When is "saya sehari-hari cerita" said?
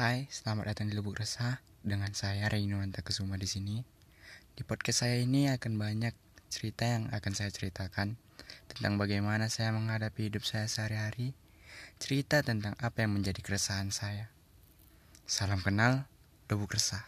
10.40-12.40